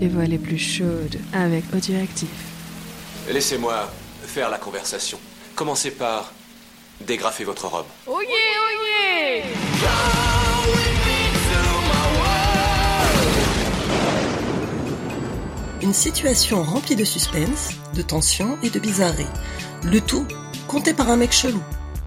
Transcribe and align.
les 0.00 0.08
voix 0.08 0.24
les 0.24 0.38
plus 0.38 0.58
chaudes 0.58 1.18
avec 1.32 1.64
Audioactif. 1.74 2.28
Laissez-moi 3.30 3.92
faire 4.24 4.48
la 4.48 4.56
conversation. 4.56 5.18
Commencez 5.54 5.90
par 5.90 6.32
dégrafer 7.06 7.44
votre 7.44 7.66
robe. 7.68 7.86
Oh 8.06 8.20
yeah, 8.22 8.30
oh 8.62 8.70
yeah 9.02 9.44
Une 15.82 15.94
situation 15.94 16.62
remplie 16.62 16.96
de 16.96 17.04
suspense, 17.04 17.70
de 17.94 18.02
tension 18.02 18.58
et 18.62 18.70
de 18.70 18.78
bizarrerie. 18.78 19.26
Le 19.84 20.00
tout 20.00 20.26
compté 20.68 20.92
par 20.92 21.10
un 21.10 21.16
mec 21.16 21.32
chelou, 21.32 21.62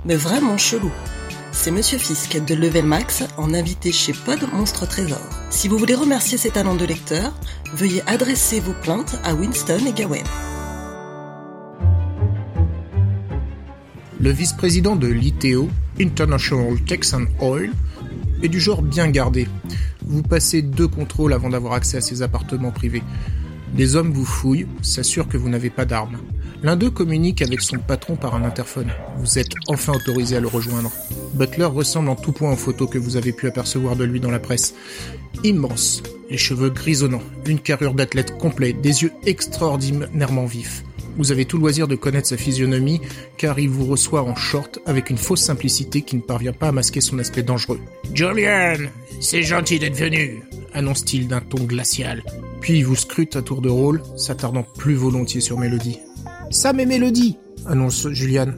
mais 0.06 0.16
vraiment 0.16 0.58
chelou. 0.58 0.92
C'est 1.56 1.70
Monsieur 1.72 2.00
Fisk 2.00 2.44
de 2.44 2.56
Level 2.56 2.84
Max 2.84 3.24
en 3.38 3.54
invité 3.54 3.92
chez 3.92 4.12
Pod 4.12 4.40
Monstre 4.52 4.88
Trésor. 4.88 5.22
Si 5.52 5.68
vous 5.68 5.78
voulez 5.78 5.94
remercier 5.94 6.38
ses 6.38 6.50
talents 6.50 6.76
de 6.76 6.84
lecteur, 6.84 7.32
veuillez 7.74 8.02
adresser 8.08 8.60
vos 8.60 8.74
plaintes 8.74 9.18
à 9.24 9.36
Winston 9.36 9.80
et 9.88 9.94
Gawain. 9.94 10.24
Le 14.20 14.32
vice-président 14.32 14.96
de 14.96 15.08
l'ITO, 15.08 15.70
International 16.02 16.82
Texan 16.86 17.26
Oil, 17.40 17.72
est 18.42 18.50
du 18.50 18.60
genre 18.60 18.82
bien 18.82 19.08
gardé. 19.08 19.48
Vous 20.06 20.24
passez 20.24 20.64
deux 20.64 20.88
contrôles 20.88 21.34
avant 21.34 21.50
d'avoir 21.50 21.74
accès 21.74 21.98
à 21.98 22.02
ses 22.02 22.24
appartements 22.24 22.72
privés. 22.72 23.04
Des 23.74 23.96
hommes 23.96 24.12
vous 24.12 24.26
fouillent, 24.26 24.68
s'assurent 24.82 25.28
que 25.28 25.38
vous 25.38 25.50
n'avez 25.50 25.70
pas 25.70 25.86
d'armes. 25.86 26.18
L'un 26.64 26.76
d'eux 26.76 26.92
communique 26.92 27.42
avec 27.42 27.62
son 27.62 27.78
patron 27.78 28.16
par 28.16 28.36
un 28.36 28.44
interphone. 28.44 28.92
Vous 29.20 29.38
êtes 29.38 29.52
enfin 29.68 29.94
autorisé 29.94 30.38
à 30.38 30.40
le 30.40 30.48
rejoindre. 30.48 30.92
Butler 31.34 31.66
ressemble 31.66 32.10
en 32.10 32.16
tout 32.16 32.32
point 32.32 32.52
aux 32.52 32.58
photos 32.58 32.90
que 32.90 32.98
vous 32.98 33.18
avez 33.18 33.32
pu 33.32 33.48
apercevoir 33.48 33.96
de 33.96 34.04
lui 34.04 34.20
dans 34.20 34.32
la 34.32 34.40
presse. 34.40 34.74
Immense, 35.44 36.04
les 36.30 36.38
cheveux 36.38 36.70
grisonnants, 36.70 37.24
une 37.46 37.60
carrure 37.60 37.94
d'athlète 37.94 38.38
complet, 38.38 38.74
des 38.74 39.04
yeux 39.04 39.12
extraordinairement 39.26 40.46
vifs. 40.46 40.84
Vous 41.18 41.32
avez 41.32 41.46
tout 41.46 41.58
loisir 41.58 41.88
de 41.88 41.96
connaître 41.96 42.28
sa 42.28 42.38
physionomie, 42.38 43.02
car 43.38 43.60
il 43.60 43.70
vous 43.70 43.86
reçoit 43.86 44.24
en 44.24 44.36
short 44.36 44.80
avec 44.86 45.10
une 45.10 45.18
fausse 45.18 45.42
simplicité 45.42 46.02
qui 46.02 46.16
ne 46.16 46.22
parvient 46.22 46.54
pas 46.54 46.70
à 46.70 46.72
masquer 46.72 47.02
son 47.02 47.20
aspect 47.20 47.44
dangereux. 47.44 47.80
Julian, 48.14 48.90
c'est 49.20 49.44
gentil 49.44 49.80
d'être 49.80 49.96
venu, 49.98 50.42
annonce-t-il 50.74 51.28
d'un 51.28 51.42
ton 51.42 51.64
glacial. 51.64 52.24
Puis 52.62 52.80
il 52.80 52.86
vous 52.86 52.96
scrute 52.96 53.36
à 53.36 53.42
tour 53.42 53.62
de 53.62 53.70
rôle, 53.70 54.02
s'attardant 54.18 54.64
plus 54.64 54.96
volontiers 54.96 55.42
sur 55.42 55.60
Mélodie. 55.60 56.00
Sam 56.50 56.80
et 56.80 56.86
Mélodie, 56.86 57.38
annonce 57.68 58.10
Julian. 58.10 58.54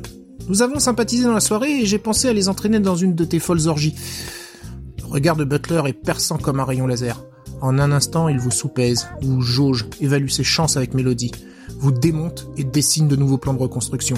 Nous 0.48 0.62
avons 0.62 0.80
sympathisé 0.80 1.24
dans 1.24 1.34
la 1.34 1.40
soirée 1.40 1.82
et 1.82 1.86
j'ai 1.86 1.98
pensé 1.98 2.28
à 2.28 2.34
les 2.34 2.50
entraîner 2.50 2.80
dans 2.80 2.96
une 2.96 3.16
de 3.16 3.26
tes 3.26 3.40
folles 3.40 3.68
orgies. 3.68 3.96
Le 5.00 5.06
regard 5.06 5.36
de 5.36 5.44
Butler 5.44 5.82
est 5.88 5.94
perçant 5.94 6.38
comme 6.38 6.60
un 6.60 6.66
rayon 6.66 6.86
laser. 6.86 7.24
En 7.62 7.80
un 7.80 7.92
instant, 7.92 8.28
il 8.28 8.38
vous 8.38 8.52
soupèse, 8.52 9.08
vous 9.22 9.42
jauge, 9.42 9.86
évalue 10.02 10.28
ses 10.28 10.44
chances 10.44 10.78
avec 10.78 10.94
Mélodie, 10.94 11.32
vous 11.80 11.92
démonte 11.92 12.48
et 12.58 12.64
dessine 12.64 13.08
de 13.08 13.16
nouveaux 13.16 13.40
plans 13.40 13.54
de 13.54 13.60
reconstruction. 13.60 14.18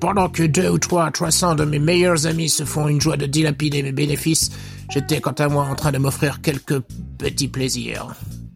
Pendant 0.00 0.28
que 0.28 0.42
deux 0.42 0.68
ou 0.68 0.78
trois, 0.78 1.10
trois 1.12 1.30
cents 1.30 1.54
de 1.54 1.64
mes 1.64 1.78
meilleurs 1.78 2.26
amis 2.26 2.48
se 2.48 2.64
font 2.64 2.88
une 2.88 3.00
joie 3.00 3.16
de 3.16 3.26
dilapider 3.26 3.82
mes 3.82 3.92
bénéfices, 3.92 4.50
j'étais 4.90 5.20
quant 5.20 5.32
à 5.32 5.48
moi 5.48 5.64
en 5.64 5.74
train 5.76 5.92
de 5.92 5.98
m'offrir 5.98 6.40
quelques 6.40 6.80
petits 7.18 7.48
plaisirs. 7.48 8.14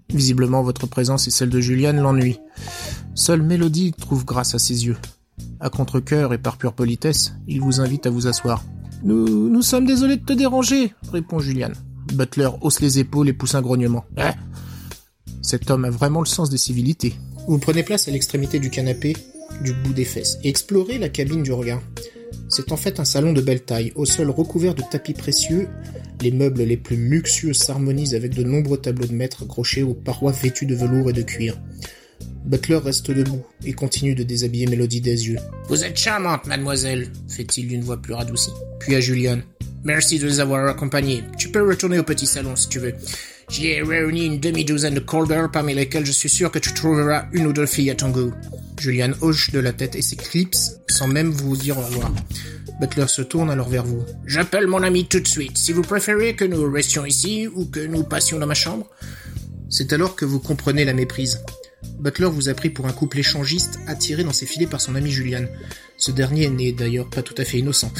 Visiblement, 0.08 0.62
votre 0.62 0.86
présence 0.86 1.28
et 1.28 1.30
celle 1.30 1.50
de 1.50 1.60
Julian 1.60 1.92
l'ennuient. 1.92 2.40
Seule 3.14 3.42
Mélodie 3.42 3.92
trouve 3.92 4.24
grâce 4.24 4.54
à 4.54 4.58
ses 4.58 4.86
yeux. 4.86 4.96
À 5.62 5.70
contre-cœur 5.70 6.34
et 6.34 6.38
par 6.38 6.58
pure 6.58 6.72
politesse, 6.72 7.34
il 7.46 7.60
vous 7.60 7.80
invite 7.80 8.06
à 8.06 8.10
vous 8.10 8.26
asseoir. 8.26 8.64
Nous, 9.04 9.48
nous 9.48 9.62
sommes 9.62 9.86
désolés 9.86 10.16
de 10.16 10.24
te 10.24 10.32
déranger, 10.32 10.92
répond 11.12 11.38
Julian. 11.38 11.70
Butler 12.14 12.48
hausse 12.60 12.80
les 12.80 12.98
épaules 12.98 13.28
et 13.28 13.32
pousse 13.32 13.54
un 13.54 13.62
grognement. 13.62 14.04
Hein 14.16 14.34
Cet 15.40 15.70
homme 15.70 15.84
a 15.84 15.90
vraiment 15.90 16.18
le 16.18 16.26
sens 16.26 16.50
des 16.50 16.58
civilités. 16.58 17.14
Vous 17.46 17.58
prenez 17.58 17.84
place 17.84 18.08
à 18.08 18.10
l'extrémité 18.10 18.58
du 18.58 18.70
canapé, 18.70 19.16
du 19.62 19.72
bout 19.72 19.92
des 19.92 20.04
fesses, 20.04 20.36
et 20.42 20.48
explorez 20.48 20.98
la 20.98 21.08
cabine 21.08 21.44
du 21.44 21.52
regard. 21.52 21.80
C'est 22.48 22.72
en 22.72 22.76
fait 22.76 22.98
un 22.98 23.04
salon 23.04 23.32
de 23.32 23.40
belle 23.40 23.62
taille, 23.62 23.92
au 23.94 24.04
sol 24.04 24.30
recouvert 24.30 24.74
de 24.74 24.82
tapis 24.82 25.14
précieux. 25.14 25.68
Les 26.20 26.32
meubles 26.32 26.62
les 26.62 26.76
plus 26.76 26.96
luxueux 26.96 27.54
s'harmonisent 27.54 28.16
avec 28.16 28.34
de 28.34 28.42
nombreux 28.42 28.78
tableaux 28.78 29.06
de 29.06 29.14
maître 29.14 29.44
accrochés 29.44 29.84
aux 29.84 29.94
parois 29.94 30.32
vêtues 30.32 30.66
de 30.66 30.74
velours 30.74 31.10
et 31.10 31.12
de 31.14 31.22
cuir. 31.22 31.56
Butler 32.52 32.76
reste 32.76 33.10
debout 33.10 33.42
et 33.64 33.72
continue 33.72 34.14
de 34.14 34.24
déshabiller 34.24 34.66
Mélodie 34.66 35.00
des 35.00 35.26
yeux. 35.26 35.38
Vous 35.68 35.84
êtes 35.84 35.96
charmante, 35.96 36.46
mademoiselle, 36.46 37.10
fait-il 37.26 37.66
d'une 37.66 37.80
voix 37.80 37.96
plus 37.96 38.12
radoucie. 38.12 38.52
Puis 38.78 38.94
à 38.94 39.00
Julian. 39.00 39.38
Merci 39.84 40.18
de 40.18 40.26
nous 40.26 40.38
avoir 40.38 40.68
accompagnés. 40.68 41.24
Tu 41.38 41.48
peux 41.48 41.66
retourner 41.66 41.98
au 41.98 42.02
petit 42.02 42.26
salon 42.26 42.54
si 42.54 42.68
tu 42.68 42.78
veux. 42.78 42.92
J'y 43.48 43.68
ai 43.68 43.80
réuni 43.80 44.26
une 44.26 44.38
demi-douzaine 44.38 44.92
de 44.92 45.00
call 45.00 45.26
girls 45.28 45.50
parmi 45.50 45.72
lesquelles 45.72 46.04
je 46.04 46.12
suis 46.12 46.28
sûr 46.28 46.50
que 46.50 46.58
tu 46.58 46.74
trouveras 46.74 47.24
une 47.32 47.46
ou 47.46 47.54
deux 47.54 47.64
filles 47.64 47.90
à 47.90 47.94
ton 47.94 48.10
goût. 48.10 48.34
Julian 48.78 49.12
hoche 49.22 49.50
de 49.50 49.58
la 49.58 49.72
tête 49.72 49.96
et 49.96 50.02
s'éclipse 50.02 50.76
sans 50.90 51.08
même 51.08 51.30
vous 51.30 51.56
dire 51.56 51.78
au 51.78 51.82
revoir. 51.82 52.12
Butler 52.82 53.08
se 53.08 53.22
tourne 53.22 53.48
alors 53.48 53.70
vers 53.70 53.84
vous. 53.84 54.04
J'appelle 54.26 54.66
mon 54.66 54.82
ami 54.82 55.06
tout 55.06 55.20
de 55.20 55.26
suite. 55.26 55.56
Si 55.56 55.72
vous 55.72 55.80
préférez 55.80 56.36
que 56.36 56.44
nous 56.44 56.70
restions 56.70 57.06
ici 57.06 57.48
ou 57.48 57.64
que 57.64 57.80
nous 57.80 58.04
passions 58.04 58.38
dans 58.38 58.46
ma 58.46 58.52
chambre. 58.52 58.90
C'est 59.70 59.94
alors 59.94 60.16
que 60.16 60.26
vous 60.26 60.38
comprenez 60.38 60.84
la 60.84 60.92
méprise. 60.92 61.40
Butler 61.98 62.26
vous 62.26 62.48
a 62.48 62.54
pris 62.54 62.70
pour 62.70 62.86
un 62.86 62.92
couple 62.92 63.18
échangiste 63.18 63.78
attiré 63.86 64.24
dans 64.24 64.32
ses 64.32 64.46
filets 64.46 64.66
par 64.66 64.80
son 64.80 64.94
ami 64.94 65.10
Julian. 65.10 65.44
Ce 65.96 66.10
dernier 66.10 66.48
n'est 66.48 66.72
d'ailleurs 66.72 67.08
pas 67.08 67.22
tout 67.22 67.34
à 67.38 67.44
fait 67.44 67.58
innocent. 67.58 67.92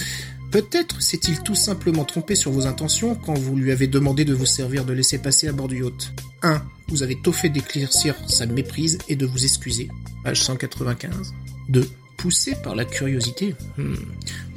Peut-être 0.52 1.00
s'est-il 1.00 1.42
tout 1.42 1.54
simplement 1.54 2.04
trompé 2.04 2.34
sur 2.34 2.50
vos 2.50 2.66
intentions 2.66 3.14
quand 3.14 3.38
vous 3.38 3.56
lui 3.56 3.72
avez 3.72 3.86
demandé 3.86 4.26
de 4.26 4.34
vous 4.34 4.44
servir 4.44 4.84
de 4.84 4.92
laisser 4.92 5.16
passer 5.18 5.48
à 5.48 5.52
bord 5.52 5.66
du 5.66 5.82
yacht. 5.82 6.12
1. 6.42 6.62
Vous 6.88 7.02
avez 7.02 7.16
tôt 7.22 7.32
fait 7.32 7.48
d'éclaircir 7.48 8.14
sa 8.28 8.44
méprise 8.44 8.98
et 9.08 9.16
de 9.16 9.24
vous 9.24 9.44
excuser. 9.44 9.88
Page 10.24 10.42
195. 10.42 11.32
2. 11.70 11.88
Poussé 12.18 12.54
par 12.62 12.74
la 12.74 12.84
curiosité. 12.84 13.54
Hmm. 13.78 13.94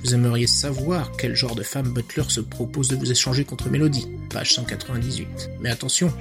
Vous 0.04 0.14
aimeriez 0.14 0.48
savoir 0.48 1.14
quel 1.18 1.34
genre 1.34 1.56
de 1.56 1.64
femme 1.64 1.94
Butler 1.94 2.26
se 2.28 2.42
propose 2.42 2.90
de 2.90 2.98
vous 2.98 3.10
échanger 3.10 3.46
contre 3.46 3.70
Mélodie. 3.70 4.08
Page 4.30 4.54
198. 4.54 5.50
Mais 5.62 5.70
attention, 5.70 6.14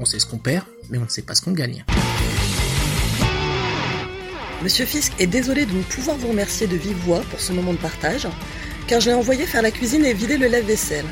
on 0.00 0.04
sait 0.04 0.18
ce 0.18 0.26
qu'on 0.26 0.38
perd, 0.38 0.64
mais 0.90 0.98
on 0.98 1.04
ne 1.04 1.08
sait 1.08 1.22
pas 1.22 1.36
ce 1.36 1.42
qu'on 1.42 1.52
gagne. 1.52 1.84
Monsieur 4.62 4.84
Fisk 4.84 5.14
est 5.18 5.26
désolé 5.26 5.64
de 5.64 5.72
ne 5.72 5.82
pouvoir 5.82 6.18
vous 6.18 6.28
remercier 6.28 6.66
de 6.66 6.76
vive 6.76 6.98
voix 6.98 7.22
pour 7.30 7.40
ce 7.40 7.52
moment 7.52 7.72
de 7.72 7.78
partage, 7.78 8.28
car 8.86 9.00
je 9.00 9.08
l'ai 9.08 9.14
envoyé 9.14 9.46
faire 9.46 9.62
la 9.62 9.70
cuisine 9.70 10.04
et 10.04 10.12
vider 10.12 10.36
le 10.36 10.48
lave-vaisselle. 10.48 11.06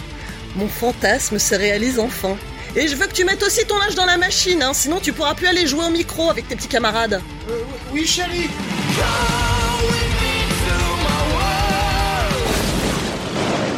Mon 0.57 0.69
fantasme 0.69 1.39
se 1.39 1.55
réalise 1.55 1.99
enfin. 1.99 2.37
Et 2.77 2.89
je 2.89 2.97
veux 2.97 3.07
que 3.07 3.15
tu 3.15 3.25
mettes 3.25 3.43
aussi 3.43 3.65
ton 3.65 3.79
linge 3.79 3.95
dans 3.95 4.05
la 4.05 4.19
machine, 4.19 4.63
hein, 4.63 4.75
sinon 4.75 5.01
tu 5.01 5.15
pourras 5.15 5.35
plus 5.35 5.47
aller 5.47 5.67
jouer 5.67 5.87
au 5.87 5.91
micro 5.91 6.29
avec 6.29 6.47
tes 6.47 6.57
petits 6.57 6.69
camarades. 6.69 7.23
Euh, 7.49 7.63
oui, 7.91 8.07
chérie 8.07 8.51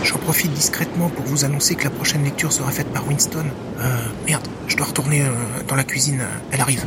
J'en 0.02 0.19
profite 0.19 0.52
discrètement 0.52 1.10
pour 1.10 1.25
vous 1.26 1.44
annoncer 1.44 1.76
que 1.76 1.84
la 1.84 1.91
prochaine 1.91 2.25
lecture 2.25 2.52
sera 2.52 2.72
faite 2.72 2.88
par 2.88 3.06
Winston. 3.06 3.47
Euh, 3.78 3.84
merde, 4.26 4.48
je 4.66 4.76
dois 4.76 4.87
retourner 4.87 5.22
euh, 5.22 5.31
dans 5.69 5.76
la 5.76 5.84
cuisine, 5.84 6.25
elle 6.50 6.60
arrive. 6.60 6.84